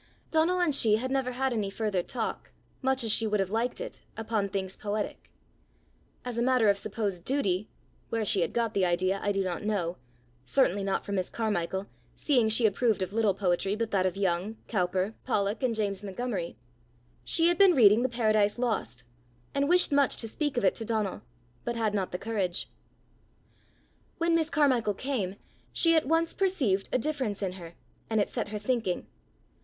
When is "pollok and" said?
15.23-15.75